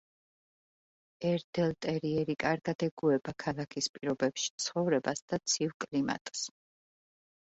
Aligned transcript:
ერდელტერიერი 1.31 2.35
კარგად 2.43 2.85
ეგუება 2.87 3.35
ქალაქის 3.45 3.89
პირობებში 3.97 4.49
ცხოვრებას 4.65 5.21
და 5.33 5.39
ცივ 5.53 5.75
კლიმატს. 5.85 6.45